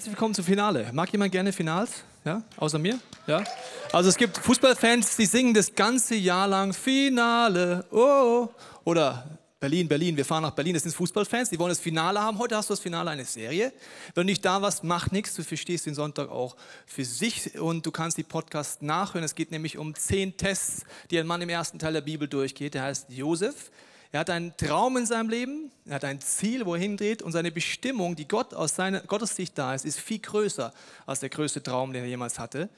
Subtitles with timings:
[0.00, 0.88] Herzlich willkommen zum Finale.
[0.94, 2.04] Mag jemand gerne Finals?
[2.24, 2.98] Ja, außer mir?
[3.26, 3.44] Ja.
[3.92, 7.84] Also es gibt Fußballfans, die singen das ganze Jahr lang Finale.
[7.90, 8.48] Oh.
[8.84, 9.28] Oder
[9.60, 10.72] Berlin, Berlin, wir fahren nach Berlin.
[10.72, 12.38] Das sind Fußballfans, die wollen das Finale haben.
[12.38, 13.74] Heute hast du das Finale einer Serie.
[14.14, 15.34] Wenn du nicht da warst, mach nichts.
[15.34, 19.22] Du verstehst den Sonntag auch für sich und du kannst die Podcast nachhören.
[19.22, 22.72] Es geht nämlich um zehn Tests, die ein Mann im ersten Teil der Bibel durchgeht.
[22.72, 23.70] Der heißt Josef.
[24.12, 27.30] Er hat einen Traum in seinem Leben, er hat ein Ziel, wo er hindreht und
[27.30, 30.72] seine Bestimmung, die Gott aus seiner Gottes Sicht da ist, ist viel größer
[31.06, 32.68] als der größte Traum, den er jemals hatte.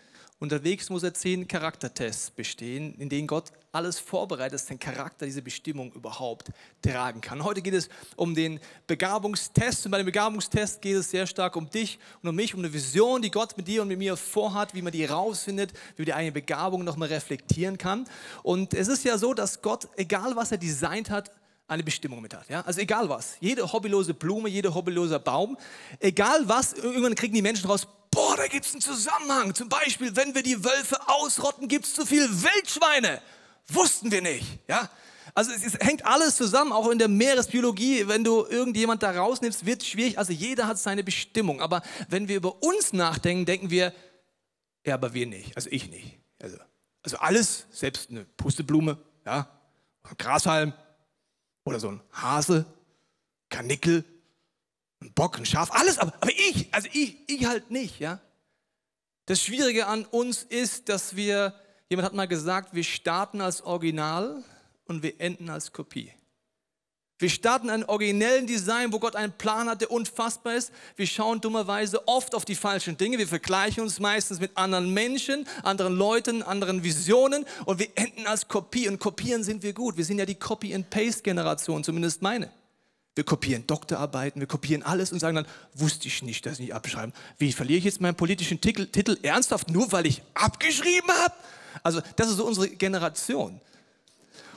[0.42, 5.41] Unterwegs muss er zehn Charaktertests bestehen, in denen Gott alles vorbereitet, dass den Charakter diese
[5.41, 6.50] Bestimmung überhaupt
[6.83, 7.45] tragen kann.
[7.45, 11.70] Heute geht es um den Begabungstest und bei dem Begabungstest geht es sehr stark um
[11.70, 14.75] dich und um mich, um eine Vision, die Gott mit dir und mit mir vorhat,
[14.75, 18.09] wie man die rausfindet, wie man die eigene Begabung nochmal reflektieren kann.
[18.42, 21.31] Und es ist ja so, dass Gott, egal was er designt hat,
[21.69, 22.48] eine Bestimmung mit hat.
[22.48, 22.62] Ja?
[22.62, 25.56] Also egal was, jede hobbylose Blume, jeder hobbyloser Baum,
[26.00, 29.55] egal was, irgendwann kriegen die Menschen raus, boah, da gibt es einen Zusammenhang.
[29.55, 33.20] Zum Beispiel, wenn wir die Wölfe ausrotten, gibt es zu viel Wildschweine.
[33.66, 34.46] Wussten wir nicht.
[34.69, 34.88] Ja?
[35.34, 38.06] Also es, es, hängt alles zusammen, auch in der Meeresbiologie.
[38.06, 40.19] Wenn du irgendjemand da rausnimmst, wird es schwierig.
[40.19, 41.60] Also jeder hat seine Bestimmung.
[41.60, 43.92] Aber wenn wir über uns nachdenken, denken wir,
[44.84, 45.56] ja, aber wir nicht.
[45.56, 46.19] Also ich nicht.
[46.41, 46.58] Also,
[47.02, 49.48] also alles, selbst eine Pusteblume, ja,
[50.02, 50.74] ein Grashalm
[51.64, 52.66] oder so ein Hase,
[53.48, 54.04] Kanickel,
[55.03, 58.20] ein Bock, ein Schaf, alles, aber, aber ich, also ich, ich halt nicht, ja.
[59.27, 61.55] Das Schwierige an uns ist, dass wir,
[61.89, 64.42] jemand hat mal gesagt, wir starten als Original
[64.86, 66.12] und wir enden als Kopie.
[67.22, 70.72] Wir starten einen originellen Design, wo Gott einen Plan hat, der unfassbar ist.
[70.97, 73.16] Wir schauen dummerweise oft auf die falschen Dinge.
[73.16, 78.49] Wir vergleichen uns meistens mit anderen Menschen, anderen Leuten, anderen Visionen und wir enden als
[78.49, 78.88] Kopie.
[78.88, 79.97] Und kopieren sind wir gut.
[79.97, 82.50] Wir sind ja die Copy-and-Paste-Generation, zumindest meine.
[83.15, 86.75] Wir kopieren Doktorarbeiten, wir kopieren alles und sagen dann, wusste ich nicht, dass ich nicht
[86.75, 87.12] abschreiben.
[87.37, 91.34] Wie verliere ich jetzt meinen politischen Titel, Titel ernsthaft nur, weil ich abgeschrieben habe?
[91.83, 93.61] Also das ist so unsere Generation.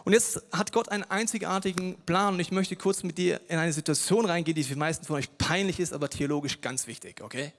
[0.05, 3.73] Und jetzt hat Gott einen einzigartigen Plan und ich möchte kurz mit dir in eine
[3.73, 7.51] Situation reingehen, die für die meisten von euch peinlich ist, aber theologisch ganz wichtig, okay?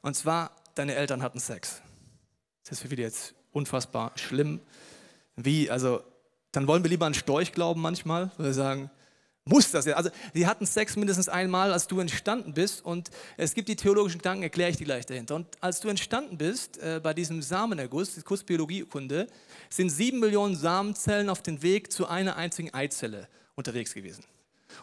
[0.00, 1.82] Und zwar, deine Eltern hatten Sex.
[2.64, 4.60] Das ist für viele jetzt unfassbar schlimm.
[5.36, 6.02] Wie, also,
[6.50, 8.90] dann wollen wir lieber an Storch glauben manchmal, weil wir sagen,
[9.44, 9.94] muss das ja.
[9.94, 12.84] Also, sie hatten Sex mindestens einmal, als du entstanden bist.
[12.84, 15.34] Und es gibt die theologischen Gedanken, erkläre ich dir gleich dahinter.
[15.34, 19.26] Und als du entstanden bist, äh, bei diesem Samenerguss, die Kursbiologiekunde,
[19.68, 24.24] sind sieben Millionen Samenzellen auf dem Weg zu einer einzigen Eizelle unterwegs gewesen.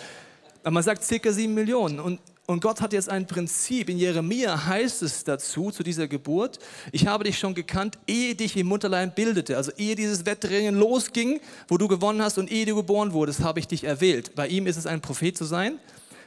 [0.64, 2.00] Aber man sagt circa 7 Millionen.
[2.00, 3.90] Und und Gott hat jetzt ein Prinzip.
[3.90, 6.60] In Jeremia heißt es dazu, zu dieser Geburt,
[6.92, 9.56] ich habe dich schon gekannt, ehe dich im Mutterlein bildete.
[9.56, 11.40] Also ehe dieses Wettrennen losging,
[11.70, 14.36] wo du gewonnen hast und ehe du geboren wurdest, habe ich dich erwählt.
[14.36, 15.80] Bei ihm ist es ein Prophet zu sein.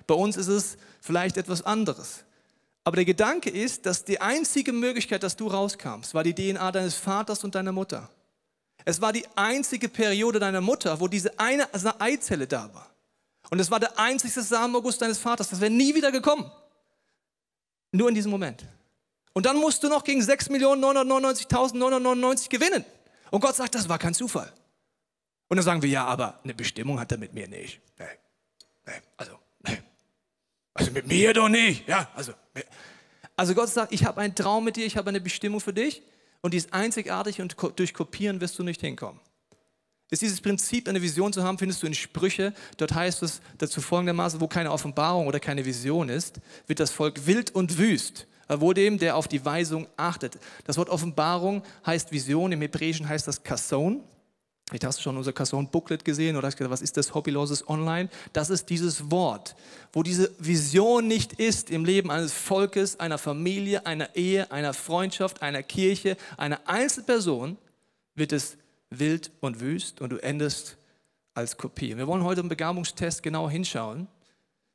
[0.07, 2.25] Bei uns ist es vielleicht etwas anderes.
[2.83, 6.95] Aber der Gedanke ist, dass die einzige Möglichkeit, dass du rauskamst, war die DNA deines
[6.95, 8.09] Vaters und deiner Mutter.
[8.87, 11.69] Es war die einzige Periode deiner Mutter, wo diese eine
[11.99, 12.96] Eizelle da war.
[13.51, 15.51] Und es war der einzigste Samenaugust deines Vaters.
[15.51, 16.51] Das wäre nie wieder gekommen.
[17.93, 18.65] Nur in diesem Moment.
[19.33, 22.85] Und dann musst du noch gegen 6.999.999 gewinnen.
[23.31, 24.53] Und Gott sagt, das war kein Zufall.
[25.49, 27.81] Und dann sagen wir, ja, aber eine Bestimmung hat er mit mir nicht.
[27.99, 28.07] Nee,
[28.87, 29.81] nee, also, nee.
[30.75, 31.87] Also mit mir doch nicht.
[31.89, 32.33] Ja, also,
[33.37, 36.03] also Gott sagt, ich habe einen Traum mit dir, ich habe eine Bestimmung für dich
[36.41, 39.21] und die ist einzigartig und durch Kopieren wirst du nicht hinkommen
[40.11, 42.53] ist dieses Prinzip, eine Vision zu haben, findest du in Sprüche.
[42.77, 47.27] Dort heißt es dazu folgendermaßen, wo keine Offenbarung oder keine Vision ist, wird das Volk
[47.27, 48.27] wild und wüst.
[48.49, 50.39] Wohl dem, der auf die Weisung achtet.
[50.65, 54.05] Das Wort Offenbarung heißt Vision, im Hebräischen heißt das Kasson.
[54.69, 58.09] Vielleicht hast du schon unser Kasson-Booklet gesehen oder hast gesagt, was ist das Hobbyloses Online?
[58.33, 59.55] Das ist dieses Wort,
[59.93, 65.43] wo diese Vision nicht ist im Leben eines Volkes, einer Familie, einer Ehe, einer Freundschaft,
[65.43, 67.59] einer Kirche, einer Einzelperson,
[68.17, 68.57] wird es
[68.99, 70.77] wild und wüst und du endest
[71.35, 71.97] als Kopie.
[71.97, 74.09] Wir wollen heute im Begabungstest genau hinschauen.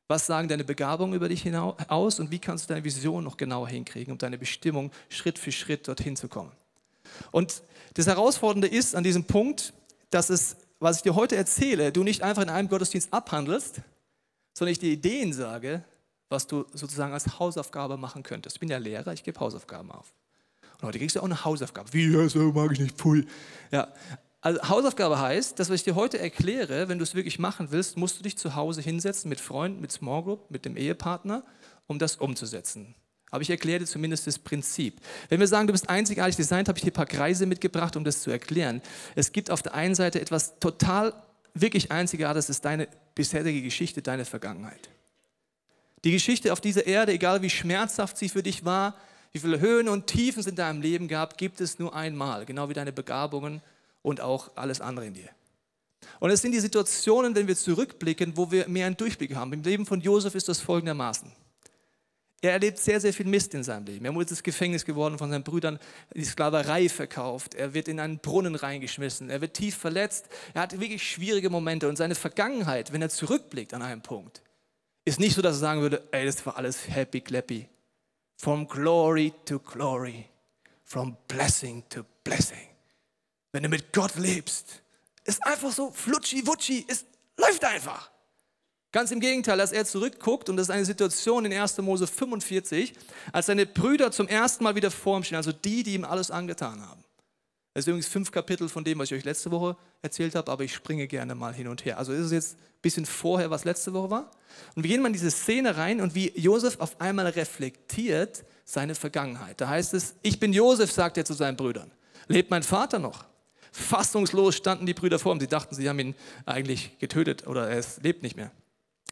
[0.08, 1.50] Was sagen deine Begabungen über dich
[1.88, 5.52] aus und wie kannst du deine Vision noch genauer hinkriegen, um deine Bestimmung Schritt für
[5.52, 6.52] Schritt dorthin zu kommen?
[7.32, 7.64] Und
[7.94, 9.74] das Herausfordernde ist an diesem Punkt,
[10.10, 13.82] dass es, was ich dir heute erzähle, du nicht einfach in einem Gottesdienst abhandelst,
[14.54, 15.84] sondern ich dir Ideen sage,
[16.30, 18.58] was du sozusagen als Hausaufgabe machen könntest.
[18.58, 20.14] Ich bin ja Lehrer, ich gebe Hausaufgaben auf.
[20.82, 21.94] Und heute kriegst du auch eine Hausaufgabe.
[21.94, 23.26] Wie, ja, so mag ich nicht, pfui.
[23.72, 23.88] Ja,
[24.42, 27.96] also Hausaufgabe heißt, das, was ich dir heute erkläre, wenn du es wirklich machen willst,
[27.98, 31.44] musst du dich zu Hause hinsetzen mit Freunden, mit Small Group, mit dem Ehepartner,
[31.86, 32.96] um das umzusetzen.
[33.30, 35.00] Aber ich erkläre dir zumindest das Prinzip.
[35.30, 38.04] Wenn wir sagen, du bist einzigartig designt, habe ich dir ein paar Kreise mitgebracht, um
[38.04, 38.82] das zu erklären.
[39.16, 41.14] Es gibt auf der einen Seite etwas total
[41.54, 44.90] wirklich Einzigartiges, das ist deine bisherige Geschichte, deine Vergangenheit.
[46.04, 48.96] Die Geschichte auf dieser Erde, egal wie schmerzhaft sie für dich war,
[49.32, 52.70] wie viele Höhen und Tiefen es in deinem Leben gab, gibt es nur einmal, genau
[52.70, 53.62] wie deine Begabungen
[54.02, 55.30] und auch alles andere in dir.
[56.20, 59.54] Und es sind die Situationen, wenn wir zurückblicken, wo wir mehr einen Durchblick haben.
[59.54, 61.32] Im Leben von Josef ist das folgendermaßen.
[62.44, 64.04] Er erlebt sehr, sehr viel Mist in seinem Leben.
[64.04, 65.78] Er wurde ins Gefängnis geworden von seinen Brüdern,
[66.16, 67.54] die Sklaverei verkauft.
[67.54, 69.30] Er wird in einen Brunnen reingeschmissen.
[69.30, 70.28] Er wird tief verletzt.
[70.56, 71.88] Er hat wirklich schwierige Momente.
[71.88, 74.42] Und seine Vergangenheit, wenn er zurückblickt an einen Punkt,
[75.06, 77.68] ist nicht so, dass er sagen würde, ey, das war alles happy clappy.
[78.42, 80.26] From glory to glory.
[80.84, 82.70] From blessing to blessing.
[83.52, 84.82] Wenn du mit Gott lebst,
[85.24, 86.86] ist einfach so flutschi-wutschi.
[86.88, 87.06] Es
[87.38, 88.10] läuft einfach.
[88.92, 91.78] Ganz im Gegenteil, dass er zurückguckt, und das ist eine Situation in 1.
[91.78, 92.96] Mose 45,
[93.32, 96.32] als seine Brüder zum ersten Mal wieder vor ihm stehen, also die, die ihm alles
[96.32, 97.04] angetan haben.
[97.74, 100.64] Das ist übrigens fünf Kapitel von dem, was ich euch letzte Woche erzählt habe, aber
[100.64, 101.98] ich springe gerne mal hin und her.
[101.98, 104.32] Also ist es jetzt ein bisschen vorher, was letzte Woche war.
[104.76, 108.94] Und wir gehen mal in diese Szene rein und wie Josef auf einmal reflektiert seine
[108.94, 109.62] Vergangenheit.
[109.62, 111.92] Da heißt es, ich bin Josef, sagt er zu seinen Brüdern.
[112.28, 113.26] Lebt mein Vater noch?
[113.72, 115.40] Fassungslos standen die Brüder vor ihm.
[115.40, 116.16] Sie dachten, sie haben ihn
[116.46, 118.52] eigentlich getötet oder er lebt nicht mehr.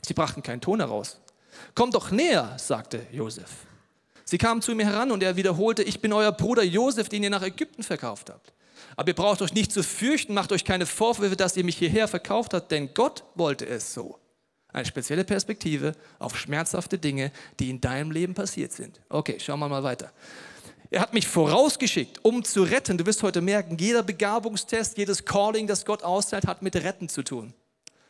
[0.01, 1.21] Sie brachten keinen Ton heraus.
[1.75, 3.49] Kommt doch näher, sagte Josef.
[4.29, 7.31] Sie kamen zu ihm heran und er wiederholte, ich bin euer Bruder Josef, den ihr
[7.31, 8.53] nach Ägypten verkauft habt.
[8.95, 12.07] Aber ihr braucht euch nicht zu fürchten, macht euch keine Vorwürfe, dass ihr mich hierher
[12.07, 14.19] verkauft habt, denn Gott wollte es so.
[14.71, 19.01] Eine spezielle Perspektive auf schmerzhafte Dinge, die in deinem Leben passiert sind.
[19.09, 20.11] Okay, schauen wir mal weiter.
[20.91, 22.99] Er hat mich vorausgeschickt, um zu retten.
[22.99, 27.23] Du wirst heute merken, jeder Begabungstest, jedes Calling, das Gott austeilt, hat mit Retten zu
[27.23, 27.55] tun.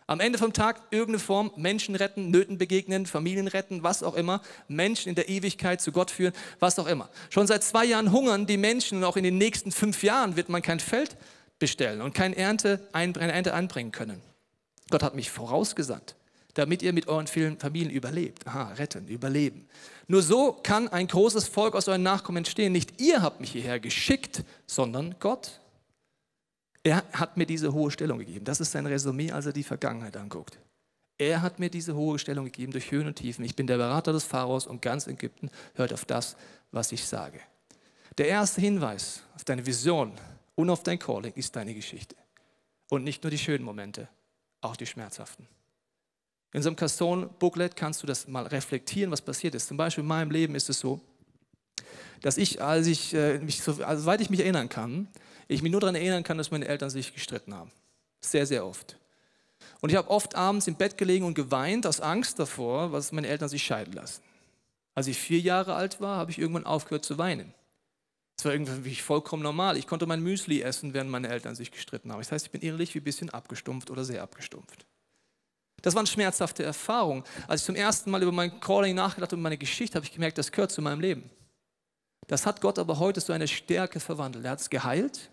[0.09, 4.41] Am Ende vom Tag irgendeine Form Menschen retten, Nöten begegnen, Familien retten, was auch immer,
[4.67, 7.11] Menschen in der Ewigkeit zu Gott führen, was auch immer.
[7.29, 10.49] Schon seit zwei Jahren hungern die Menschen und auch in den nächsten fünf Jahren wird
[10.49, 11.15] man kein Feld
[11.59, 14.19] bestellen und keine Ernte, eine Ernte anbringen können.
[14.89, 16.15] Gott hat mich vorausgesandt,
[16.55, 18.47] damit ihr mit euren vielen Familien überlebt.
[18.47, 19.67] Aha, retten, überleben.
[20.07, 22.71] Nur so kann ein großes Volk aus euren Nachkommen entstehen.
[22.71, 25.59] Nicht ihr habt mich hierher geschickt, sondern Gott.
[26.89, 28.45] Er hat mir diese hohe Stellung gegeben.
[28.45, 30.57] Das ist sein Resümee, als er die Vergangenheit anguckt.
[31.19, 33.45] Er hat mir diese hohe Stellung gegeben durch Höhen und Tiefen.
[33.45, 36.35] Ich bin der Berater des Pharaos und ganz Ägypten hört auf das,
[36.71, 37.41] was ich sage.
[38.17, 40.13] Der erste Hinweis auf deine Vision
[40.55, 42.15] und auf dein Calling ist deine Geschichte.
[42.89, 44.09] Und nicht nur die schönen Momente,
[44.61, 45.47] auch die schmerzhaften.
[46.53, 49.67] In so einem Casson-Booklet kannst du das mal reflektieren, was passiert ist.
[49.67, 50.99] Zum Beispiel in meinem Leben ist es so,
[52.21, 55.07] dass ich, als ich äh, mich, so, also soweit ich mich erinnern kann,
[55.47, 57.71] ich mich nur daran erinnern kann, dass meine Eltern sich gestritten haben.
[58.21, 58.97] Sehr, sehr oft.
[59.81, 63.27] Und ich habe oft abends im Bett gelegen und geweint aus Angst davor, was meine
[63.27, 64.21] Eltern sich scheiden lassen.
[64.93, 67.53] Als ich vier Jahre alt war, habe ich irgendwann aufgehört zu weinen.
[68.35, 69.77] Das war irgendwie vollkommen normal.
[69.77, 72.19] Ich konnte mein Müsli essen, während meine Eltern sich gestritten haben.
[72.19, 74.85] Das heißt, ich bin innerlich wie ein bisschen abgestumpft oder sehr abgestumpft.
[75.81, 77.23] Das waren schmerzhafte Erfahrungen.
[77.47, 80.37] Als ich zum ersten Mal über mein Calling nachgedacht und meine Geschichte, habe ich gemerkt,
[80.37, 81.29] das gehört zu meinem Leben.
[82.27, 84.45] Das hat Gott aber heute zu einer Stärke verwandelt.
[84.45, 85.31] Er hat es geheilt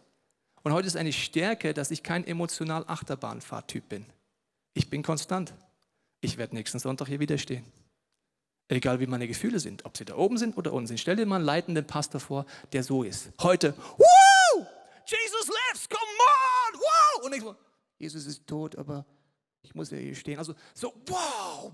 [0.62, 4.06] und heute ist eine Stärke, dass ich kein emotional Achterbahnfahrtyp bin.
[4.74, 5.54] Ich bin konstant.
[6.20, 7.64] Ich werde nächsten Sonntag hier wieder stehen.
[8.68, 10.98] Egal wie meine Gefühle sind, ob sie da oben sind oder unten sind.
[10.98, 13.30] Stell dir mal einen leitenden Pastor vor, der so ist.
[13.40, 14.66] Heute, wow,
[15.06, 17.24] Jesus lives, come on, wow.
[17.24, 17.54] Und ich so,
[17.98, 19.06] Jesus ist tot, aber
[19.62, 20.38] ich muss ja hier stehen.
[20.38, 21.72] Also so, wow,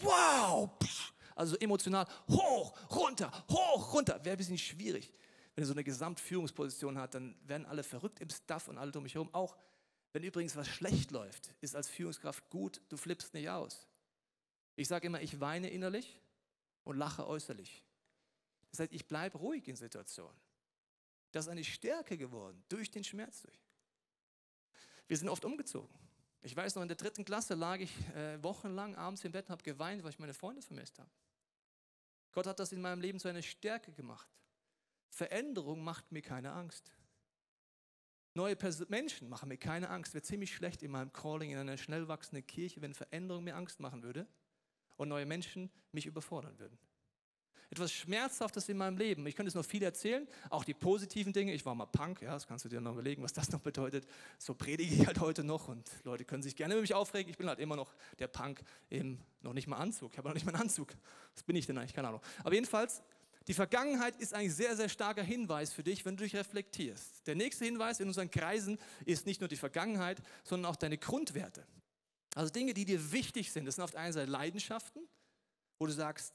[0.00, 0.70] wow.
[1.42, 4.24] Also emotional hoch, runter, hoch, runter.
[4.24, 5.12] Wäre ein bisschen schwierig
[5.54, 9.02] wenn er so eine Gesamtführungsposition hat, dann werden alle verrückt im Staff und alle um
[9.02, 9.32] mich herum.
[9.34, 9.56] Auch
[10.12, 13.86] wenn übrigens was schlecht läuft, ist als Führungskraft gut, du flippst nicht aus.
[14.76, 16.20] Ich sage immer, ich weine innerlich
[16.84, 17.84] und lache äußerlich.
[18.70, 20.38] Das heißt, ich bleibe ruhig in Situationen.
[21.32, 23.60] Das ist eine Stärke geworden, durch den Schmerz durch.
[25.08, 25.94] Wir sind oft umgezogen.
[26.40, 29.52] Ich weiß noch, in der dritten Klasse lag ich äh, wochenlang abends im Bett und
[29.52, 31.10] habe geweint, weil ich meine Freunde vermisst habe.
[32.32, 34.28] Gott hat das in meinem Leben zu einer Stärke gemacht.
[35.10, 36.92] Veränderung macht mir keine Angst.
[38.34, 40.14] Neue Pers Menschen machen mir keine Angst.
[40.14, 43.78] Wäre ziemlich schlecht in meinem Calling in einer schnell wachsenden Kirche, wenn Veränderung mir Angst
[43.78, 44.26] machen würde
[44.96, 46.78] und neue Menschen mich überfordern würden.
[47.72, 49.26] Etwas Schmerzhaftes in meinem Leben.
[49.26, 51.54] Ich könnte es noch viel erzählen, auch die positiven Dinge.
[51.54, 54.06] Ich war mal Punk, ja, das kannst du dir noch überlegen, was das noch bedeutet.
[54.38, 57.30] So predige ich halt heute noch und Leute können sich gerne über mich aufregen.
[57.30, 60.12] Ich bin halt immer noch der Punk im noch nicht mal Anzug.
[60.12, 60.92] Ich habe noch nicht mal einen Anzug.
[61.34, 61.94] Was bin ich denn eigentlich?
[61.94, 62.20] Keine Ahnung.
[62.44, 63.02] Aber jedenfalls,
[63.48, 67.26] die Vergangenheit ist ein sehr, sehr starker Hinweis für dich, wenn du dich reflektierst.
[67.26, 71.66] Der nächste Hinweis in unseren Kreisen ist nicht nur die Vergangenheit, sondern auch deine Grundwerte.
[72.34, 73.64] Also Dinge, die dir wichtig sind.
[73.64, 75.08] Das sind auf der einen Seite Leidenschaften,
[75.78, 76.34] wo du sagst,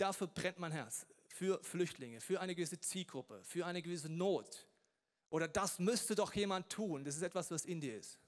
[0.00, 1.06] dafür brennt mein Herz.
[1.28, 4.66] Für Flüchtlinge, für eine gewisse Zielgruppe, für eine gewisse Not.
[5.30, 7.04] Oder das müsste doch jemand tun.
[7.04, 8.18] Das ist etwas, was in dir ist.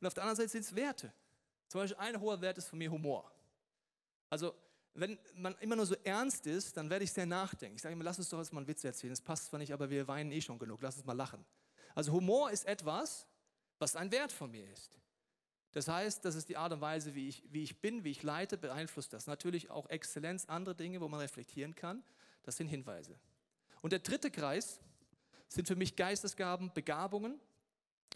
[0.00, 1.12] Und auf der anderen Seite sind es Werte.
[1.68, 3.30] Zum Beispiel ein hoher Wert ist von mir Humor.
[4.28, 4.54] Also
[4.94, 7.76] wenn man immer nur so ernst ist, dann werde ich sehr nachdenken.
[7.76, 9.12] Ich sage immer, lass uns doch jetzt mal einen Witz erzählen.
[9.12, 10.82] Das passt zwar nicht, aber wir weinen eh schon genug.
[10.82, 11.44] Lass uns mal lachen.
[11.94, 13.26] Also Humor ist etwas,
[13.78, 14.98] was ein Wert von mir ist.
[15.74, 18.22] Das heißt, das ist die Art und Weise, wie ich, wie ich bin, wie ich
[18.22, 19.26] leite, beeinflusst das.
[19.26, 22.04] Natürlich auch Exzellenz, andere Dinge, wo man reflektieren kann.
[22.44, 23.18] Das sind Hinweise.
[23.82, 24.80] Und der dritte Kreis
[25.48, 27.40] sind für mich Geistesgaben, Begabungen,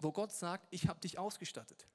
[0.00, 1.88] wo Gott sagt, ich habe dich ausgestattet.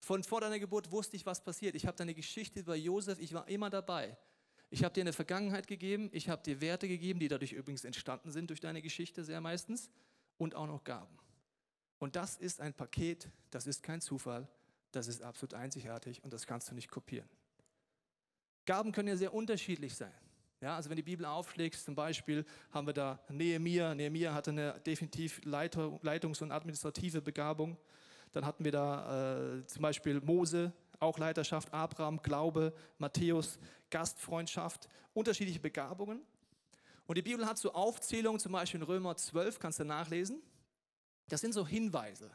[0.00, 1.74] Von vor deiner Geburt wusste ich, was passiert.
[1.74, 4.18] Ich habe deine Geschichte über Josef, ich war immer dabei.
[4.68, 8.32] Ich habe dir eine Vergangenheit gegeben, ich habe dir Werte gegeben, die dadurch übrigens entstanden
[8.32, 9.88] sind durch deine Geschichte sehr meistens
[10.36, 11.16] und auch noch Gaben.
[11.98, 14.46] Und das ist ein Paket, das ist kein Zufall,
[14.94, 17.28] das ist absolut einzigartig und das kannst du nicht kopieren.
[18.66, 20.12] Gaben können ja sehr unterschiedlich sein.
[20.60, 23.94] Ja, also wenn die Bibel aufschlägt, zum Beispiel haben wir da Nehemiah.
[23.94, 27.76] Nehemiah hatte eine definitiv Leitungs- und administrative Begabung.
[28.32, 33.58] Dann hatten wir da äh, zum Beispiel Mose, auch Leiterschaft, Abraham, Glaube, Matthäus,
[33.90, 36.22] Gastfreundschaft, unterschiedliche Begabungen.
[37.06, 40.40] Und die Bibel hat so Aufzählungen, zum Beispiel in Römer 12, kannst du nachlesen.
[41.28, 42.30] Das sind so Hinweise.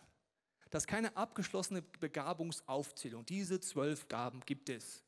[0.70, 3.26] Das ist keine abgeschlossene Begabungsaufzählung.
[3.26, 5.04] Diese zwölf Gaben gibt es.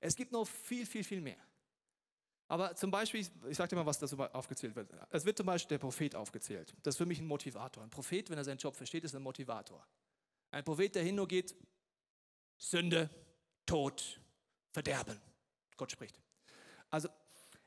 [0.00, 1.36] Es gibt noch viel, viel, viel mehr.
[2.48, 4.90] Aber zum Beispiel, ich sage dir mal, was da so aufgezählt wird.
[5.10, 6.74] Es wird zum Beispiel der Prophet aufgezählt.
[6.82, 7.82] Das ist für mich ein Motivator.
[7.82, 9.86] Ein Prophet, wenn er seinen Job versteht, ist ein Motivator.
[10.50, 11.54] Ein Prophet, der hin nur geht,
[12.58, 13.08] Sünde,
[13.64, 14.20] Tod,
[14.70, 15.18] Verderben.
[15.76, 16.20] Gott spricht.
[16.90, 17.08] Also,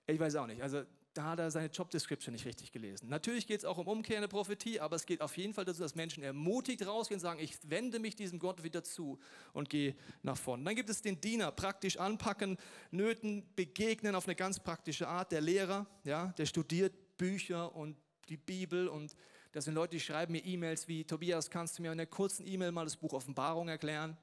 [0.06, 0.62] ich weiß auch nicht.
[0.62, 3.08] Also, da hat er seine Job Description nicht richtig gelesen.
[3.08, 5.96] Natürlich geht es auch um umkehrende Prophetie, aber es geht auf jeden Fall dazu, dass
[5.96, 9.18] Menschen ermutigt rausgehen und sagen, ich wende mich diesem Gott wieder zu
[9.54, 10.66] und gehe nach vorne.
[10.66, 12.58] Dann gibt es den Diener, praktisch anpacken,
[12.92, 15.32] Nöten begegnen auf eine ganz praktische Art.
[15.32, 17.96] Der Lehrer, ja, der studiert Bücher und
[18.28, 19.16] die Bibel und
[19.54, 22.46] das sind Leute, die schreiben mir E-Mails wie, Tobias, kannst du mir in einer kurzen
[22.46, 24.18] E-Mail mal das Buch Offenbarung erklären?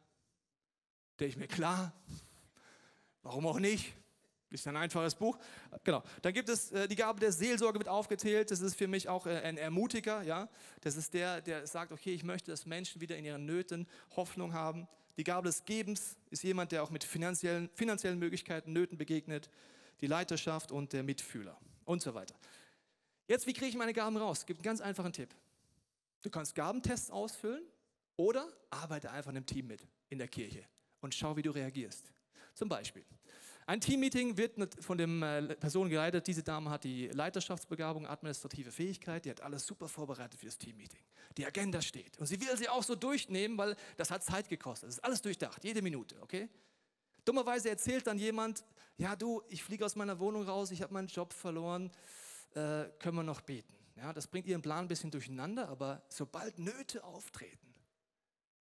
[1.18, 1.94] Der ich mir, klar,
[3.22, 3.94] warum auch nicht?
[4.52, 5.38] Ist ein einfaches Buch.
[5.82, 6.02] Genau.
[6.20, 8.50] Dann gibt es äh, die Gabe der Seelsorge wird aufgezählt.
[8.50, 10.22] Das ist für mich auch äh, ein Ermutiger.
[10.22, 10.48] Ja,
[10.82, 14.52] das ist der, der sagt, okay, ich möchte, dass Menschen wieder in ihren Nöten Hoffnung
[14.52, 14.86] haben.
[15.16, 19.50] Die Gabe des Gebens ist jemand, der auch mit finanziellen, finanziellen Möglichkeiten Nöten begegnet.
[20.00, 22.34] Die Leiterschaft und der Mitfühler und so weiter.
[23.28, 24.40] Jetzt, wie kriege ich meine Gaben raus?
[24.40, 25.34] Es gibt einen ganz einfachen Tipp.
[26.22, 27.62] Du kannst Gabentests ausfüllen
[28.16, 30.64] oder arbeite einfach in einem Team mit in der Kirche
[31.00, 32.12] und schau, wie du reagierst.
[32.54, 33.04] Zum Beispiel,
[33.66, 36.26] ein Teammeeting wird von dem äh, Person geleitet.
[36.26, 41.00] Diese Dame hat die Leiterschaftsbegabung, administrative Fähigkeit, die hat alles super vorbereitet für das Teammeeting.
[41.36, 44.88] Die Agenda steht und sie will sie auch so durchnehmen, weil das hat Zeit gekostet.
[44.88, 46.48] Das ist alles durchdacht, jede Minute, okay?
[47.24, 48.64] Dummerweise erzählt dann jemand,
[48.96, 51.90] ja du, ich fliege aus meiner Wohnung raus, ich habe meinen Job verloren,
[52.54, 53.74] äh, können wir noch beten.
[53.96, 57.71] Ja, das bringt ihren Plan ein bisschen durcheinander, aber sobald Nöte auftreten,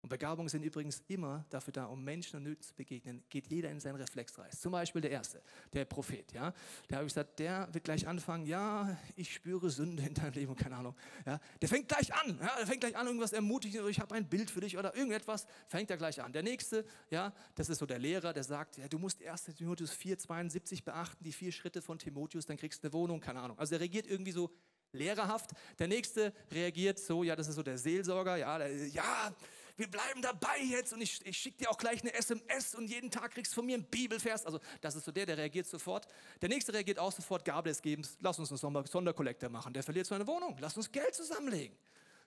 [0.09, 3.71] und Begabungen sind übrigens immer dafür da, um Menschen und Nöten zu begegnen, geht jeder
[3.71, 4.59] in seinen Reflexreis.
[4.59, 5.43] Zum Beispiel der Erste,
[5.75, 6.33] der Prophet.
[6.33, 6.55] Ja?
[6.89, 10.57] Der habe ich gesagt, der wird gleich anfangen, ja, ich spüre Sünde in deinem Leben,
[10.57, 10.97] keine Ahnung.
[11.27, 11.39] Ja?
[11.61, 12.57] Der fängt gleich an, ja?
[12.57, 15.91] der fängt gleich an, irgendwas ermutigen, ich habe ein Bild für dich oder irgendetwas, fängt
[15.91, 16.33] er gleich an.
[16.33, 19.45] Der Nächste, ja, das ist so der Lehrer, der sagt, ja, du musst 1.
[19.59, 23.41] Timotheus 4, 72 beachten, die vier Schritte von Timotheus, dann kriegst du eine Wohnung, keine
[23.41, 23.59] Ahnung.
[23.59, 24.51] Also der regiert irgendwie so
[24.93, 25.51] lehrerhaft.
[25.79, 29.35] Der nächste reagiert so, ja, das ist so der Seelsorger, ja, der, ja,
[29.79, 33.11] wir bleiben dabei jetzt und ich, ich schicke dir auch gleich eine SMS und jeden
[33.11, 34.45] Tag kriegst du von mir einen Bibelvers.
[34.45, 36.09] Also das ist so der, der reagiert sofort.
[36.43, 39.73] Der nächste reagiert auch sofort, Gabe des Gebens, lass uns eine Sonderkollekte machen.
[39.73, 41.77] Der verliert seine Wohnung, lass uns Geld zusammenlegen.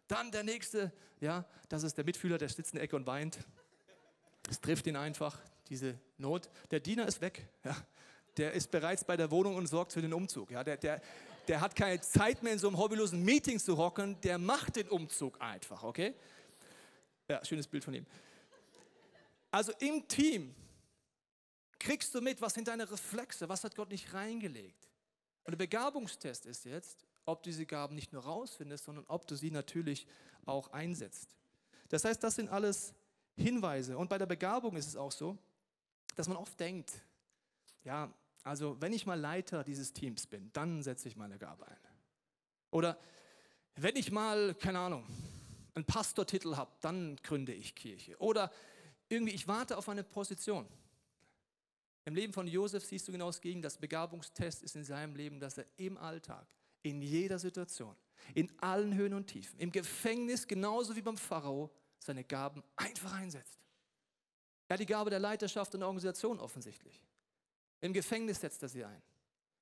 [0.07, 3.39] Dann der nächste, ja, das ist der Mitfühler, der sitzt in der Ecke und weint.
[4.49, 6.49] Es trifft ihn einfach, diese Not.
[6.71, 7.75] Der Diener ist weg, ja.
[8.37, 10.51] Der ist bereits bei der Wohnung und sorgt für den Umzug.
[10.51, 11.01] Ja, der, der,
[11.49, 14.87] der hat keine Zeit mehr in so einem hobbylosen Meeting zu rocken, der macht den
[14.87, 16.13] Umzug einfach, okay?
[17.31, 18.05] Ja, schönes Bild von ihm.
[19.51, 20.53] Also im Team
[21.79, 24.89] kriegst du mit, was sind deine Reflexe, was hat Gott nicht reingelegt.
[25.45, 29.35] Und der Begabungstest ist jetzt, ob du diese Gaben nicht nur rausfindest, sondern ob du
[29.35, 30.07] sie natürlich
[30.45, 31.37] auch einsetzt.
[31.87, 32.93] Das heißt, das sind alles
[33.37, 33.97] Hinweise.
[33.97, 35.37] Und bei der Begabung ist es auch so,
[36.17, 37.01] dass man oft denkt,
[37.85, 41.77] ja, Also wenn ich mal Leiter dieses Teams bin, dann setze ich meine Gabe ein.
[42.71, 42.99] Oder
[43.75, 45.05] wenn ich mal, keine Ahnung,
[45.73, 48.17] einen Pastortitel habe, dann gründe ich Kirche.
[48.19, 48.51] Oder
[49.09, 50.67] irgendwie, ich warte auf eine Position.
[52.05, 53.63] Im Leben von Josef siehst du genau das Gegenteil.
[53.63, 56.47] Das Begabungstest ist in seinem Leben, dass er im Alltag,
[56.81, 57.95] in jeder Situation,
[58.33, 63.59] in allen Höhen und Tiefen, im Gefängnis genauso wie beim Pharao, seine Gaben einfach einsetzt.
[64.67, 67.03] Er hat die Gabe der Leiterschaft und der Organisation offensichtlich.
[67.81, 69.01] Im Gefängnis setzt er sie ein.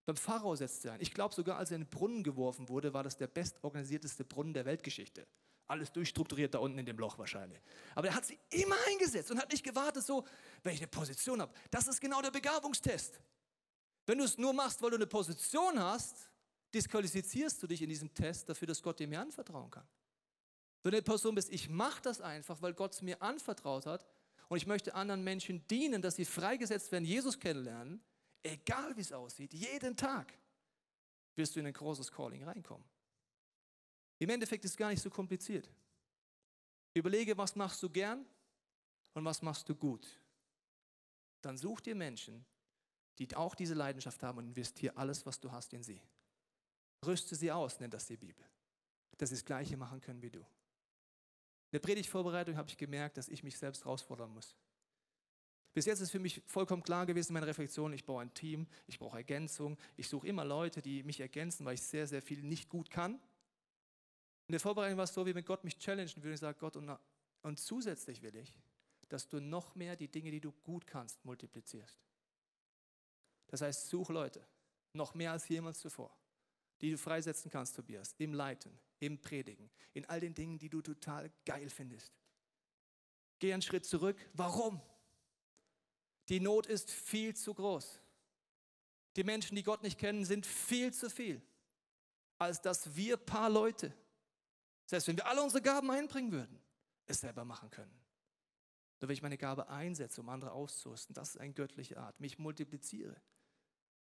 [0.06, 1.02] Beim Pharao setzt er ein.
[1.02, 4.54] Ich glaube sogar, als er in den Brunnen geworfen wurde, war das der bestorganisierteste Brunnen
[4.54, 5.28] der Weltgeschichte.
[5.70, 7.62] Alles durchstrukturiert da unten in dem Loch wahrscheinlich.
[7.94, 10.26] Aber er hat sie immer eingesetzt und hat nicht gewartet, so,
[10.64, 11.54] wenn ich eine Position habe.
[11.70, 13.22] Das ist genau der Begabungstest.
[14.08, 16.32] Wenn du es nur machst, weil du eine Position hast,
[16.74, 19.88] disqualifizierst du dich in diesem Test dafür, dass Gott dir mehr anvertrauen kann.
[20.82, 24.08] Wenn du eine Person bist, ich mache das einfach, weil Gott es mir anvertraut hat
[24.48, 28.02] und ich möchte anderen Menschen dienen, dass sie freigesetzt werden, Jesus kennenlernen,
[28.42, 30.34] egal wie es aussieht, jeden Tag
[31.36, 32.88] wirst du in ein großes Calling reinkommen.
[34.20, 35.70] Im Endeffekt ist es gar nicht so kompliziert.
[36.94, 38.26] Überlege, was machst du gern
[39.14, 40.08] und was machst du gut.
[41.42, 42.46] Dann such dir Menschen,
[43.18, 46.02] die auch diese Leidenschaft haben und investiere alles, was du hast, in sie.
[47.06, 48.46] Rüste sie aus, nennt das die Bibel.
[49.18, 50.40] Dass sie das Gleiche machen können wie du.
[50.40, 54.56] In der Predigtvorbereitung habe ich gemerkt, dass ich mich selbst herausfordern muss.
[55.74, 58.98] Bis jetzt ist für mich vollkommen klar gewesen, meine Reflexion, ich baue ein Team, ich
[58.98, 62.70] brauche Ergänzung, ich suche immer Leute, die mich ergänzen, weil ich sehr, sehr viel nicht
[62.70, 63.22] gut kann.
[64.50, 66.34] In der Vorbereitung war es so, wie wenn Gott mich challengen würde.
[66.34, 66.90] Ich sage, Gott, und,
[67.44, 68.52] und zusätzlich will ich,
[69.08, 72.02] dass du noch mehr die Dinge, die du gut kannst, multiplizierst.
[73.46, 74.44] Das heißt, such Leute,
[74.94, 76.18] noch mehr als jemals zuvor,
[76.82, 80.82] die du freisetzen kannst, Tobias, im Leiten, im Predigen, in all den Dingen, die du
[80.82, 82.12] total geil findest.
[83.38, 84.18] Geh einen Schritt zurück.
[84.34, 84.82] Warum?
[86.28, 88.00] Die Not ist viel zu groß.
[89.16, 91.40] Die Menschen, die Gott nicht kennen, sind viel zu viel,
[92.40, 93.94] als dass wir paar Leute
[94.90, 96.60] selbst wenn wir alle unsere Gaben einbringen würden,
[97.06, 97.94] es selber machen können.
[99.00, 102.40] Nur wenn ich meine Gabe einsetze, um andere auszurüsten, das ist eine göttliche Art, mich
[102.40, 103.16] multipliziere.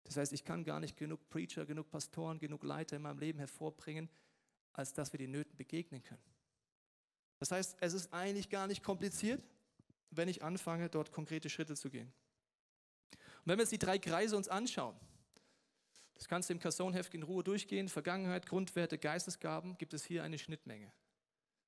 [0.04, 3.40] Das heißt, ich kann gar nicht genug Preacher, genug Pastoren, genug Leiter in meinem Leben
[3.40, 4.08] hervorbringen,
[4.72, 6.22] als dass wir den Nöten begegnen können.
[7.40, 9.42] Das heißt, es ist eigentlich gar nicht kompliziert,
[10.10, 12.12] wenn ich anfange, dort konkrete Schritte zu gehen.
[13.10, 14.96] Und wenn wir jetzt die drei Kreise uns anschauen,
[16.20, 17.88] das kannst du im Kasson-Heft in Ruhe durchgehen.
[17.88, 20.92] Vergangenheit, Grundwerte, Geistesgaben, gibt es hier eine Schnittmenge.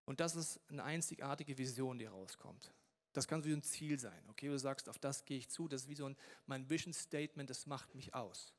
[0.04, 2.70] Und das ist eine einzigartige Vision, die rauskommt.
[3.14, 4.22] Das kann so ein Ziel sein.
[4.28, 5.68] Okay, du sagst, auf das gehe ich zu.
[5.68, 8.52] Das ist wie so ein, mein Vision Statement, das macht mich aus.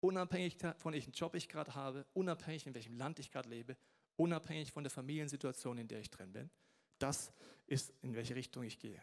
[0.00, 3.76] Unabhängig von welchem Job ich gerade habe, unabhängig in welchem Land ich gerade lebe,
[4.16, 6.50] unabhängig von der Familiensituation, in der ich drin bin.
[6.98, 7.32] Das
[7.68, 9.00] ist, in welche Richtung ich gehe.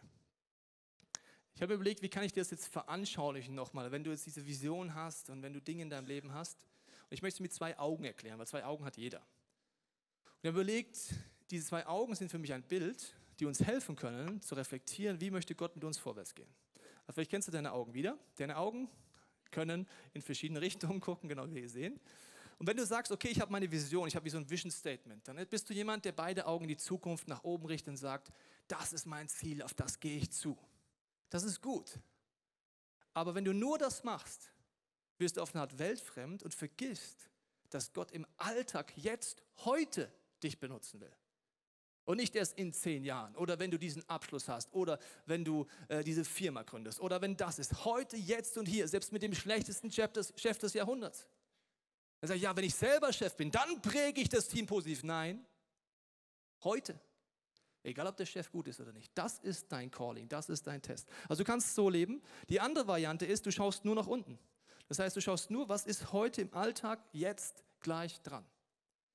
[1.56, 4.46] Ich habe überlegt, wie kann ich dir das jetzt veranschaulichen nochmal, wenn du jetzt diese
[4.46, 6.66] Vision hast und wenn du Dinge in deinem Leben hast.
[7.04, 9.20] Und ich möchte es mit zwei Augen erklären, weil zwei Augen hat jeder.
[9.20, 11.14] Und ich habe überlegt,
[11.52, 15.30] diese zwei Augen sind für mich ein Bild, die uns helfen können, zu reflektieren, wie
[15.30, 16.50] möchte Gott mit uns vorwärts gehen.
[17.06, 18.18] Also vielleicht kennst du deine Augen wieder.
[18.38, 18.90] Deine Augen
[19.52, 22.00] können in verschiedene Richtungen gucken, genau wie wir sehen.
[22.58, 24.72] Und wenn du sagst, okay, ich habe meine Vision, ich habe wie so ein Vision
[24.72, 27.98] Statement, dann bist du jemand, der beide Augen in die Zukunft nach oben richtet und
[27.98, 28.32] sagt,
[28.68, 30.58] das ist mein Ziel, auf das gehe ich zu.
[31.32, 31.98] Das ist gut.
[33.14, 34.54] Aber wenn du nur das machst,
[35.18, 37.30] wirst du auf eine Art weltfremd und vergisst,
[37.70, 40.12] dass Gott im Alltag jetzt, heute
[40.44, 41.16] dich benutzen will.
[42.04, 45.68] Und nicht erst in zehn Jahren oder wenn du diesen Abschluss hast oder wenn du
[45.88, 47.86] äh, diese Firma gründest oder wenn das ist.
[47.86, 51.28] Heute, jetzt und hier, selbst mit dem schlechtesten Chef des, Chef des Jahrhunderts.
[52.20, 55.04] Er sagt, ja, wenn ich selber Chef bin, dann präge ich das Team positiv.
[55.04, 55.46] Nein,
[56.64, 57.00] heute.
[57.84, 59.12] Egal, ob der Chef gut ist oder nicht.
[59.16, 61.10] Das ist dein Calling, das ist dein Test.
[61.28, 62.22] Also du kannst so leben.
[62.50, 64.38] Die andere Variante ist, du schaust nur nach unten.
[64.88, 68.46] Das heißt, du schaust nur, was ist heute im Alltag jetzt gleich dran.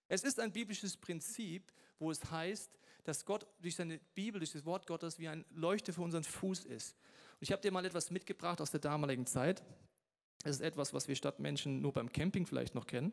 [0.09, 4.65] Es ist ein biblisches Prinzip, wo es heißt, dass Gott durch seine Bibel, durch das
[4.65, 6.97] Wort Gottes wie ein Leuchte für unseren Fuß ist.
[7.35, 9.63] Und ich habe dir mal etwas mitgebracht aus der damaligen Zeit.
[10.43, 13.13] Es ist etwas, was wir Stadtmenschen nur beim Camping vielleicht noch kennen.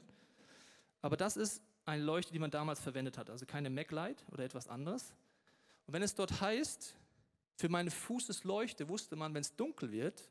[1.01, 3.29] Aber das ist eine Leuchte, die man damals verwendet hat.
[3.29, 5.13] Also keine MacLight oder etwas anderes,
[5.85, 6.95] und wenn es dort heißt,
[7.55, 10.29] für meinen Fuß ist Leuchte, wusste man, wenn es dunkel wird,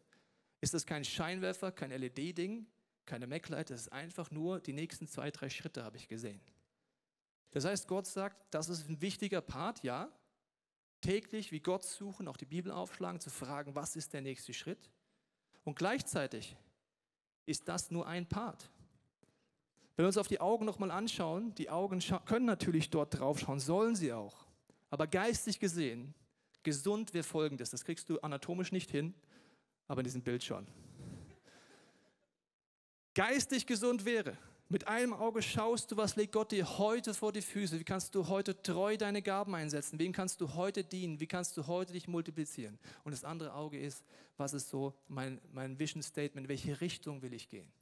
[0.61, 2.67] ist das kein Scheinwerfer, kein LED-Ding,
[3.05, 6.41] keine MacLight, das ist einfach nur die nächsten zwei, drei Schritte habe ich gesehen.
[7.51, 10.11] Das heißt, Gott sagt, das ist ein wichtiger Part, ja.
[11.01, 14.91] Täglich wie Gott suchen, auch die Bibel aufschlagen, zu fragen, was ist der nächste Schritt.
[15.65, 16.57] Und gleichzeitig
[17.45, 18.71] ist das nur ein Part.
[19.97, 23.61] Wenn wir uns auf die Augen nochmal anschauen, die Augen können natürlich dort drauf schauen,
[23.61, 24.47] sollen sie auch.
[24.93, 26.13] Aber geistig gesehen,
[26.63, 29.15] gesund wäre folgendes, das kriegst du anatomisch nicht hin,
[29.89, 30.67] aber in diesem Bild schon.
[33.15, 34.37] geistig gesund wäre.
[34.69, 37.81] Mit einem Auge schaust du, was legt Gott dir heute vor die Füße.
[37.81, 39.99] Wie kannst du heute treu deine Gaben einsetzen?
[39.99, 41.21] Wem kannst du heute dienen?
[41.21, 42.79] Wie kannst du heute dich multiplizieren?
[43.03, 44.05] Und das andere Auge ist,
[44.37, 46.45] was ist so mein, mein Vision Statement?
[46.45, 47.73] In welche Richtung will ich gehen?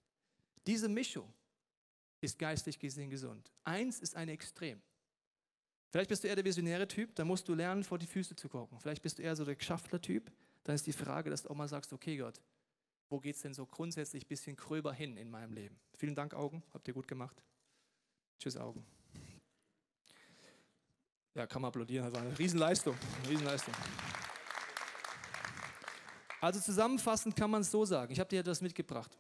[0.65, 1.33] Diese Mischung
[2.21, 3.51] ist geistlich gesehen gesund.
[3.65, 4.81] Eins ist ein Extrem.
[5.91, 8.49] Vielleicht bist du eher der visionäre Typ, dann musst du lernen, vor die Füße zu
[8.49, 8.79] gucken.
[8.81, 10.31] Vielleicht bist du eher so der Geschaffler-Typ,
[10.65, 12.41] dann ist die Frage, dass du auch mal sagst, okay Gott,
[13.09, 15.77] wo geht es denn so grundsätzlich ein bisschen gröber hin in meinem Leben?
[15.97, 17.43] Vielen Dank, Augen, habt ihr gut gemacht.
[18.39, 18.87] Tschüss, Augen.
[21.35, 22.97] Ja, kann man applaudieren, das war eine Riesenleistung.
[23.19, 23.75] Eine Riesenleistung.
[26.41, 28.13] Also zusammenfassend kann man es so sagen.
[28.13, 29.17] Ich habe dir das mitgebracht.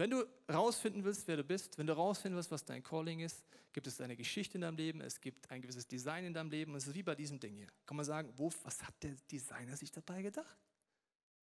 [0.00, 3.44] Wenn du rausfinden willst, wer du bist, wenn du rausfinden willst, was dein Calling ist,
[3.70, 6.72] gibt es eine Geschichte in deinem Leben, es gibt ein gewisses Design in deinem Leben.
[6.72, 7.66] Und es ist wie bei diesem Ding hier.
[7.84, 10.56] Kann man sagen, wo, was hat der Designer sich dabei gedacht?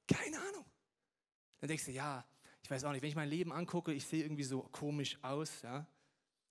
[0.07, 0.65] Keine Ahnung.
[1.59, 2.25] Dann denkst du, ja,
[2.63, 5.61] ich weiß auch nicht, wenn ich mein Leben angucke, ich sehe irgendwie so komisch aus.
[5.61, 5.85] Ja?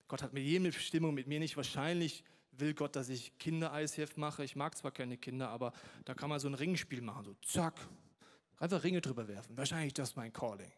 [0.07, 1.57] Gott hat mit jedem Bestimmung, mit mir nicht.
[1.57, 4.45] Wahrscheinlich will Gott, dass ich Kinder-ICF mache.
[4.45, 5.73] Ich mag zwar keine Kinder, aber
[6.05, 7.25] da kann man so ein Ringspiel machen.
[7.25, 7.85] So zack,
[8.59, 9.57] einfach Ringe drüber werfen.
[9.57, 10.71] Wahrscheinlich das ist mein Calling.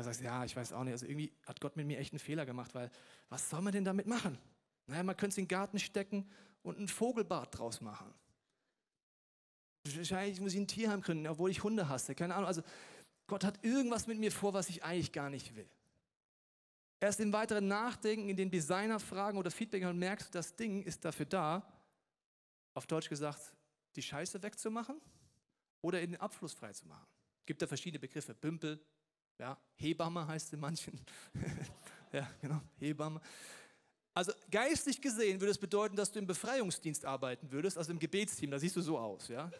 [0.00, 2.18] Und sagst, ja, ich weiß auch nicht, also irgendwie hat Gott mit mir echt einen
[2.18, 2.90] Fehler gemacht, weil
[3.28, 4.38] was soll man denn damit machen?
[4.86, 6.28] Naja, man könnte es in den Garten stecken
[6.62, 8.12] und ein Vogelbad draus machen.
[9.84, 12.14] Wahrscheinlich muss ich ein Tierheim gründen, obwohl ich Hunde hasse.
[12.14, 12.46] Keine Ahnung.
[12.46, 12.62] Also
[13.26, 15.68] Gott hat irgendwas mit mir vor, was ich eigentlich gar nicht will.
[16.98, 21.26] Erst im weiteren Nachdenken, in den Designerfragen oder Feedback und merkst das Ding ist dafür
[21.26, 21.66] da,
[22.74, 23.54] auf Deutsch gesagt,
[23.96, 25.00] die Scheiße wegzumachen
[25.80, 27.06] oder in den Abfluss frei zu machen.
[27.38, 28.34] Es gibt da verschiedene Begriffe.
[28.34, 28.78] Bümpel,
[29.40, 31.00] ja, Hebamme heißt in manchen.
[32.12, 33.20] ja, genau, Hebamme.
[34.12, 38.50] Also geistlich gesehen würde es bedeuten, dass du im Befreiungsdienst arbeiten würdest, also im Gebetsteam.
[38.50, 39.50] Da siehst du so aus, ja.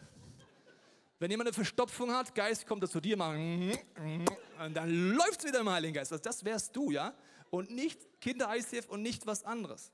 [1.17, 5.45] Wenn jemand eine Verstopfung hat, Geist kommt er zu dir, macht und dann läuft es
[5.45, 6.11] wieder im Heiligen Geist.
[6.11, 7.15] Also das wärst du, ja.
[7.49, 9.91] Und nicht Kinder-ICF und nicht was anderes.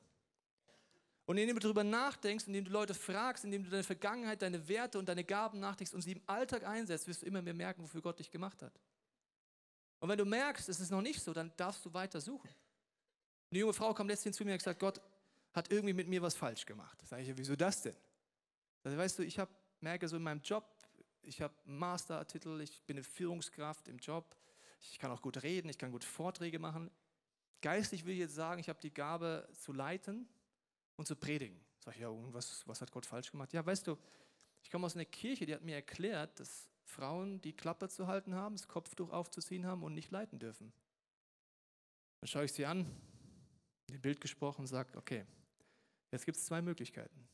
[1.26, 5.00] Und indem du darüber nachdenkst, indem du Leute fragst, indem du deine Vergangenheit, deine Werte
[5.00, 8.02] und deine Gaben nachdenkst und sie im Alltag einsetzt, wirst du immer mehr merken, wofür
[8.02, 8.74] Gott dich gemacht hat.
[10.00, 12.50] Und wenn du merkst, es ist noch nicht so, dann darfst du weiter suchen.
[13.50, 15.02] Eine junge Frau kam letztens zu mir und hat gesagt, Gott
[15.54, 17.02] hat irgendwie mit mir was falsch gemacht.
[17.06, 17.96] Sag ich, wieso das denn?
[18.84, 19.50] Also, weißt du, ich hab,
[19.82, 20.64] merke so in meinem Job,
[21.24, 24.36] ich habe einen Mastertitel, ich bin eine Führungskraft im Job,
[24.80, 26.92] ich kann auch gut reden, ich kann gut Vorträge machen.
[27.62, 30.28] Geistlich will ich jetzt sagen, ich habe die Gabe zu leiten
[30.96, 31.60] und zu predigen.
[31.80, 33.52] Sag ich, ja, und was, was hat Gott falsch gemacht?
[33.54, 33.98] Ja, weißt du,
[34.62, 38.34] ich komme aus einer Kirche, die hat mir erklärt, dass Frauen die Klappe zu halten
[38.34, 40.72] haben, das Kopftuch aufzuziehen haben und nicht leiten dürfen.
[42.22, 42.90] Dann schaue ich sie an,
[43.90, 45.26] im Bild gesprochen, und sage, okay,
[46.12, 47.28] jetzt gibt es zwei Möglichkeiten.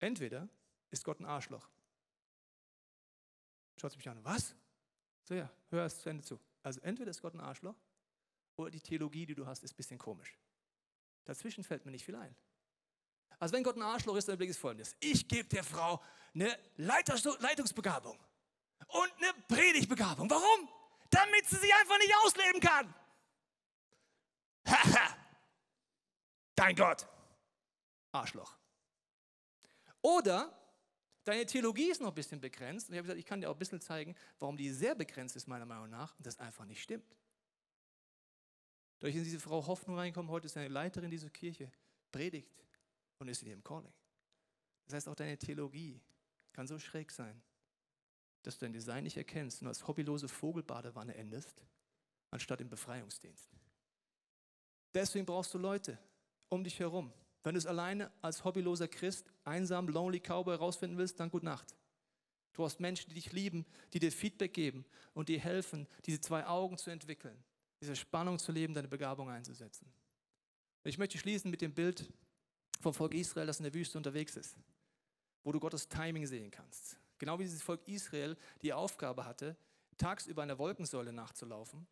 [0.00, 0.48] Entweder
[0.90, 1.68] ist Gott ein Arschloch.
[3.80, 4.54] Schaut sie mich an, was?
[5.22, 6.40] So ja, hör es zu Ende zu.
[6.62, 7.76] Also entweder ist Gott ein Arschloch
[8.56, 10.36] oder die Theologie, die du hast, ist ein bisschen komisch.
[11.24, 12.34] Dazwischen fällt mir nicht viel ein.
[13.38, 14.96] Also wenn Gott ein Arschloch ist, dann Blick ist folgendes.
[14.98, 16.02] Ich gebe der Frau
[16.34, 18.18] eine Leitungsbegabung
[18.88, 20.28] und eine Predigtbegabung.
[20.30, 20.68] Warum?
[21.10, 22.94] Damit sie sich einfach nicht ausleben kann.
[24.66, 25.16] Haha.
[26.54, 27.06] Dein Gott.
[28.12, 28.56] Arschloch.
[30.02, 30.54] Oder
[31.24, 32.88] deine Theologie ist noch ein bisschen begrenzt.
[32.88, 35.36] Und ich habe gesagt, ich kann dir auch ein bisschen zeigen, warum die sehr begrenzt
[35.36, 37.16] ist, meiner Meinung nach, und das einfach nicht stimmt.
[39.00, 41.70] Durch diese Frau Hoffnung reinkommen, heute ist eine Leiterin dieser Kirche,
[42.10, 42.52] predigt
[43.18, 43.92] und ist in ihrem Calling.
[44.86, 46.00] Das heißt, auch deine Theologie
[46.52, 47.40] kann so schräg sein,
[48.48, 51.62] dass du dein Design nicht erkennst und als hobbylose Vogelbadewanne endest,
[52.30, 53.50] anstatt im Befreiungsdienst.
[54.94, 55.98] Deswegen brauchst du Leute
[56.48, 57.12] um dich herum.
[57.42, 61.76] Wenn du es alleine als hobbyloser Christ, einsam, lonely Cowboy herausfinden willst, dann gute Nacht.
[62.54, 66.46] Du hast Menschen, die dich lieben, die dir Feedback geben und dir helfen, diese zwei
[66.46, 67.36] Augen zu entwickeln,
[67.82, 69.92] diese Spannung zu leben, deine Begabung einzusetzen.
[70.84, 72.10] Ich möchte schließen mit dem Bild
[72.80, 74.56] vom Volk Israel, das in der Wüste unterwegs ist,
[75.44, 76.98] wo du Gottes Timing sehen kannst.
[77.18, 79.56] Genau wie dieses Volk Israel die Aufgabe hatte,
[79.96, 81.86] tagsüber einer Wolkensäule nachzulaufen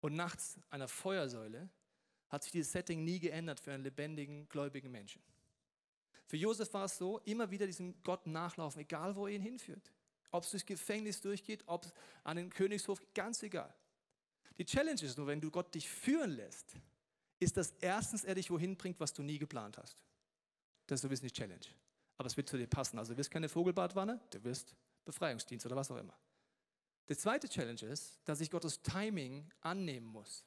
[0.00, 1.68] und nachts einer Feuersäule,
[2.28, 5.22] hat sich dieses Setting nie geändert für einen lebendigen, gläubigen Menschen.
[6.26, 9.92] Für Josef war es so, immer wieder diesem Gott nachlaufen, egal wo er ihn hinführt.
[10.30, 11.92] Ob es durchs Gefängnis durchgeht, ob es
[12.24, 13.74] an den Königshof, ganz egal.
[14.56, 16.74] Die Challenge ist nur, wenn du Gott dich führen lässt,
[17.38, 20.02] ist das erstens, er dich wohin bringt, was du nie geplant hast.
[20.86, 21.66] Das ist so ein bisschen die Challenge
[22.18, 22.98] aber es wird zu dir passen.
[22.98, 26.16] Also du wirst keine Vogelbadwanne, du wirst Befreiungsdienst oder was auch immer.
[27.08, 30.44] Die zweite Challenge ist, dass ich Gottes Timing annehmen muss.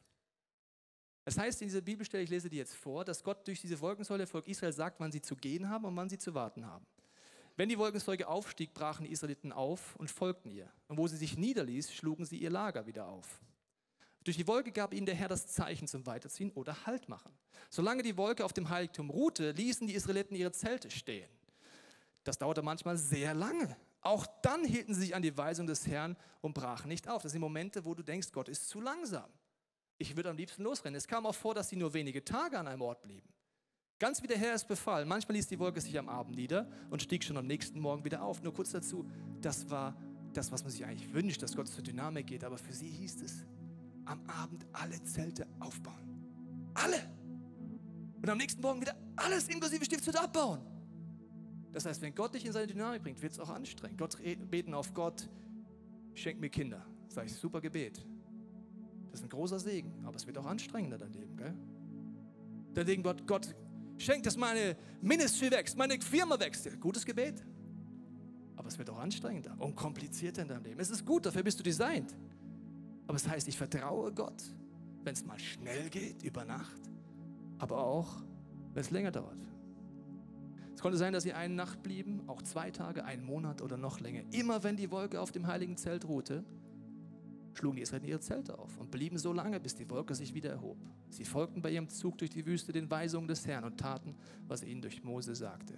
[1.26, 4.28] Das heißt in dieser Bibelstelle, ich lese die jetzt vor, dass Gott durch diese Wolkensäule
[4.28, 6.86] Volk Israel sagt, wann sie zu gehen haben und wann sie zu warten haben.
[7.58, 10.72] Wenn die Wolkensäule aufstieg, brachen die Israeliten auf und folgten ihr.
[10.88, 13.42] Und wo sie sich niederließ, schlugen sie ihr Lager wieder auf.
[14.24, 17.32] Durch die Wolke gab ihnen der Herr das Zeichen zum Weiterziehen oder Halt machen.
[17.70, 21.30] Solange die Wolke auf dem Heiligtum ruhte, ließen die Israeliten ihre Zelte stehen.
[22.26, 23.78] Das dauerte manchmal sehr lange.
[24.02, 27.24] Auch dann hielten sie sich an die Weisung des Herrn und brachen nicht auf.
[27.24, 29.30] Das sind Momente, wo du denkst, Gott ist zu langsam.
[29.98, 30.98] Ich würde am liebsten losrennen.
[30.98, 33.30] Es kam auch vor, dass sie nur wenige Tage an einem Ort blieben.
[34.00, 35.06] Ganz wie der Herr es befahl.
[35.06, 38.24] Manchmal ließ die Wolke sich am Abend nieder und stieg schon am nächsten Morgen wieder
[38.24, 38.42] auf.
[38.42, 39.10] Nur kurz dazu,
[39.40, 39.96] das war
[40.34, 42.44] das, was man sich eigentlich wünscht, dass Gott zur Dynamik geht.
[42.44, 43.46] Aber für sie hieß es,
[44.06, 46.72] am Abend alle Zelte aufbauen.
[46.74, 47.10] Alle!
[48.22, 50.75] Und am nächsten Morgen wieder alles inklusive Stiftshütte abbauen.
[51.76, 53.98] Das heißt, wenn Gott dich in seine Dynamik bringt, wird es auch anstrengend.
[53.98, 54.18] Gott
[54.50, 55.28] beten auf Gott,
[56.14, 56.86] schenk mir Kinder.
[57.10, 57.98] Sag ich, super Gebet.
[59.12, 61.54] Das ist ein großer Segen, aber es wird auch anstrengender dein Leben, gell?
[62.86, 63.54] Denken Gott, Gott,
[63.98, 66.80] schenk, dass meine Ministry wächst, meine Firma wächst.
[66.80, 67.44] Gutes Gebet.
[68.56, 70.80] Aber es wird auch anstrengender und komplizierter in deinem Leben.
[70.80, 72.16] Es ist gut, dafür bist du designt.
[73.06, 74.44] Aber es heißt, ich vertraue Gott,
[75.04, 76.90] wenn es mal schnell geht, über Nacht,
[77.58, 78.24] aber auch,
[78.74, 79.40] wenn es länger dauert.
[80.86, 84.22] Konnte sein, dass sie eine Nacht blieben, auch zwei Tage, einen Monat oder noch länger.
[84.32, 86.46] Immer wenn die Wolke auf dem heiligen Zelt ruhte,
[87.56, 90.52] schlugen die Israeliten ihre Zelte auf und blieben so lange, bis die Wolke sich wieder
[90.52, 90.78] erhob.
[91.10, 94.16] Sie folgten bei ihrem Zug durch die Wüste den Weisungen des Herrn und taten,
[94.48, 95.74] was er ihnen durch Mose sagte.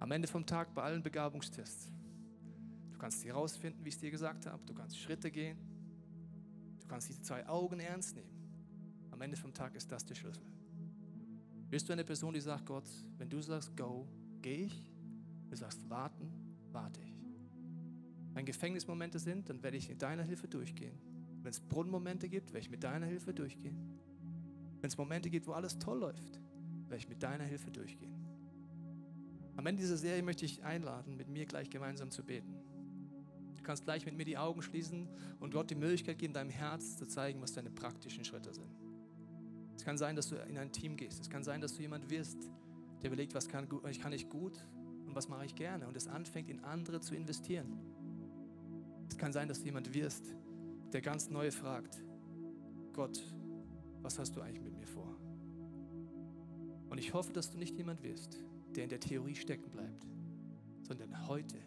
[0.00, 1.88] Am Ende vom Tag bei allen Begabungstests.
[2.92, 4.60] Du kannst herausfinden, wie ich es dir gesagt habe.
[4.66, 5.56] Du kannst Schritte gehen.
[6.80, 8.42] Du kannst diese zwei Augen ernst nehmen.
[9.12, 10.42] Am Ende vom Tag ist das der Schlüssel.
[11.72, 12.84] Bist du eine Person, die sagt, Gott,
[13.16, 14.06] wenn du sagst, go,
[14.42, 14.92] gehe ich.
[15.48, 16.30] Du sagst, warten,
[16.70, 17.16] warte ich.
[18.34, 21.00] Wenn Gefängnismomente sind, dann werde ich mit deiner Hilfe durchgehen.
[21.40, 23.98] Wenn es Brunnenmomente gibt, werde ich mit deiner Hilfe durchgehen.
[24.82, 26.42] Wenn es Momente gibt, wo alles toll läuft,
[26.88, 28.22] werde ich mit deiner Hilfe durchgehen.
[29.56, 32.54] Am Ende dieser Serie möchte ich einladen, mit mir gleich gemeinsam zu beten.
[33.56, 35.08] Du kannst gleich mit mir die Augen schließen
[35.40, 38.81] und Gott die Möglichkeit geben, deinem Herz zu zeigen, was deine praktischen Schritte sind.
[39.82, 41.20] Es kann sein, dass du in ein Team gehst.
[41.20, 42.38] Es kann sein, dass du jemand wirst,
[43.02, 44.64] der überlegt, was kann, ich kann ich gut
[45.08, 47.80] und was mache ich gerne und es anfängt, in andere zu investieren.
[49.08, 50.36] Es kann sein, dass du jemand wirst,
[50.92, 52.00] der ganz neu fragt,
[52.92, 53.20] Gott,
[54.02, 55.16] was hast du eigentlich mit mir vor?
[56.88, 58.38] Und ich hoffe, dass du nicht jemand wirst,
[58.76, 60.06] der in der Theorie stecken bleibt,
[60.82, 61.58] sondern heute,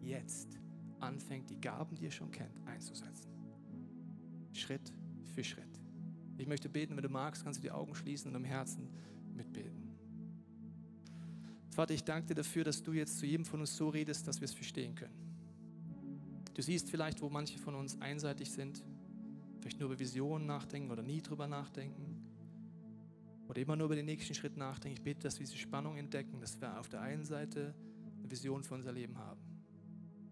[0.00, 0.60] jetzt
[1.00, 3.32] anfängt, die Gaben, die ihr schon kennt, einzusetzen.
[4.52, 4.92] Schritt
[5.24, 5.73] für Schritt.
[6.36, 8.88] Ich möchte beten, wenn du magst, kannst du die Augen schließen und im Herzen
[9.34, 9.84] mitbeten.
[11.70, 14.40] Vater, ich danke dir dafür, dass du jetzt zu jedem von uns so redest, dass
[14.40, 15.14] wir es verstehen können.
[16.54, 18.84] Du siehst vielleicht, wo manche von uns einseitig sind,
[19.60, 22.22] vielleicht nur über Visionen nachdenken oder nie drüber nachdenken
[23.48, 24.98] oder immer nur über den nächsten Schritt nachdenken.
[24.98, 27.74] Ich bete, dass wir diese Spannung entdecken, dass wir auf der einen Seite
[28.18, 29.40] eine Vision für unser Leben haben.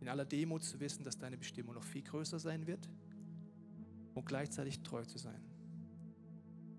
[0.01, 2.88] In aller Demut zu wissen, dass deine Bestimmung noch viel größer sein wird
[4.15, 5.41] und gleichzeitig treu zu sein.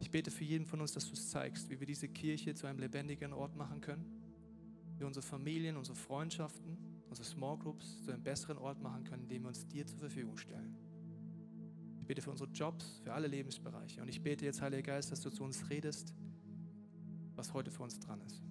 [0.03, 2.67] Ich bete für jeden von uns, dass du es zeigst, wie wir diese Kirche zu
[2.67, 4.05] einem lebendigen Ort machen können,
[4.97, 9.43] wie unsere Familien, unsere Freundschaften, unsere Small Groups zu einem besseren Ort machen können, indem
[9.43, 10.75] wir uns dir zur Verfügung stellen.
[12.01, 14.01] Ich bete für unsere Jobs, für alle Lebensbereiche.
[14.01, 16.13] Und ich bete jetzt, Heiliger Geist, dass du zu uns redest,
[17.35, 18.43] was heute für uns dran ist.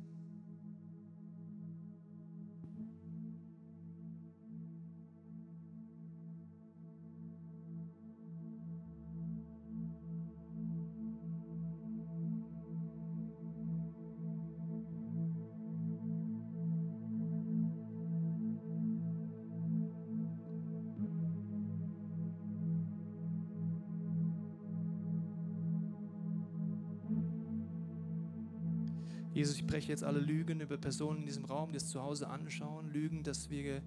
[29.83, 33.25] Breche jetzt alle Lügen über Personen in diesem Raum, die es zu Hause anschauen, Lügen,
[33.25, 33.83] dass wir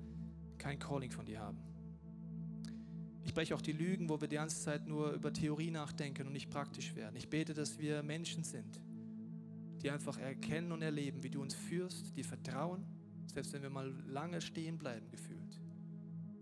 [0.58, 1.58] kein Calling von dir haben.
[3.24, 6.34] Ich breche auch die Lügen, wo wir die ganze Zeit nur über Theorie nachdenken und
[6.34, 7.16] nicht praktisch werden.
[7.16, 8.82] Ich bete, dass wir Menschen sind,
[9.84, 12.84] die einfach erkennen und erleben, wie du uns führst, die vertrauen,
[13.34, 15.62] selbst wenn wir mal lange stehen bleiben gefühlt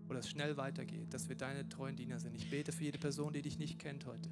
[0.08, 2.34] oder es schnell weitergeht, dass wir deine treuen Diener sind.
[2.34, 4.30] Ich bete für jede Person, die dich nicht kennt heute.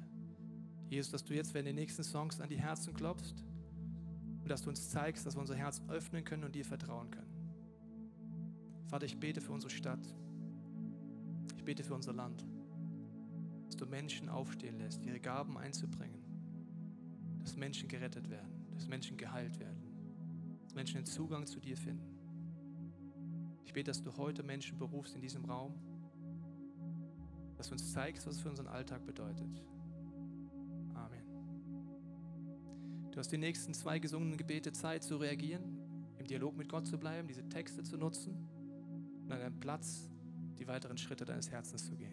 [0.89, 3.41] Jesus, dass du jetzt, wenn die nächsten Songs an die Herzen klopfst,
[4.43, 7.33] und dass du uns zeigst, dass wir unser Herz öffnen können und dir vertrauen können.
[8.87, 10.05] Vater, ich bete für unsere Stadt.
[11.57, 12.45] Ich bete für unser Land,
[13.65, 16.21] dass du Menschen aufstehen lässt, ihre Gaben einzubringen,
[17.41, 19.81] dass Menschen gerettet werden, dass Menschen geheilt werden,
[20.61, 22.19] dass Menschen den Zugang zu dir finden.
[23.63, 25.73] Ich bete, dass du heute Menschen berufst in diesem Raum,
[27.55, 29.63] dass du uns zeigst, was es für unseren Alltag bedeutet.
[33.13, 35.77] Du hast die nächsten zwei gesungenen Gebete Zeit zu reagieren,
[36.17, 38.49] im Dialog mit Gott zu bleiben, diese Texte zu nutzen
[39.21, 40.09] und an deinem Platz
[40.57, 42.12] die weiteren Schritte deines Herzens zu gehen.